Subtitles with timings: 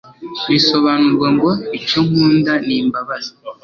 [0.49, 3.31] risobanurwa ngo icyo nkunda ni imbabazi